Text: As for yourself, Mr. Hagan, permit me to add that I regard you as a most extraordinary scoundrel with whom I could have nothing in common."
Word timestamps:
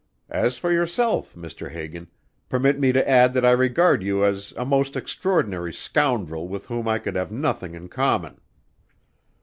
As 0.33 0.57
for 0.57 0.71
yourself, 0.71 1.35
Mr. 1.35 1.69
Hagan, 1.69 2.07
permit 2.49 2.79
me 2.79 2.91
to 2.91 3.07
add 3.07 3.35
that 3.35 3.45
I 3.45 3.51
regard 3.51 4.01
you 4.01 4.25
as 4.25 4.51
a 4.57 4.65
most 4.65 4.95
extraordinary 4.95 5.71
scoundrel 5.71 6.47
with 6.47 6.65
whom 6.65 6.87
I 6.87 6.97
could 6.97 7.15
have 7.15 7.31
nothing 7.31 7.75
in 7.75 7.87
common." 7.87 8.41